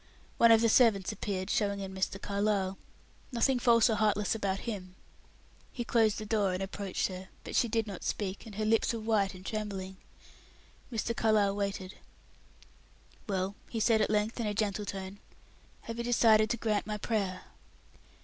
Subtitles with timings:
[0.39, 2.19] One of the servants appeared, showing in Mr.
[2.19, 2.79] Carlyle;
[3.31, 4.95] nothing false or heartless about him.
[5.71, 8.93] He closed the door, and approached her, but she did not speak, and her lips
[8.93, 9.97] were white and trembling.
[10.91, 11.15] Mr.
[11.15, 11.99] Carlyle waited.
[13.29, 15.19] "Well," he said at length, in a gentle tone,
[15.81, 17.43] "have you decided to grant my prayer?"